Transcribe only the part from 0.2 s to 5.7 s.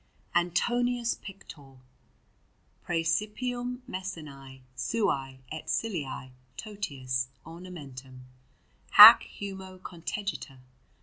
ANTONIUS PICTOR, PRÆCIPUUM MESSANÆ SUÆ ET